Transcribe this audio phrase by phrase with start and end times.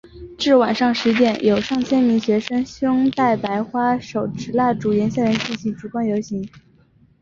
[0.35, 6.49] 至晚上十点有上千名学生胸带白花手持蜡烛沿校园进行烛光游行。